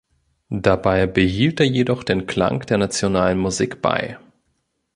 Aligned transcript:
Dabei 0.63 1.05
behielt 1.05 1.59
er 1.59 1.67
jedoch 1.67 2.03
den 2.03 2.25
Klang 2.25 2.61
der 2.61 2.79
nationalen 2.79 3.37
Musik 3.37 3.83
bei. 3.83 4.17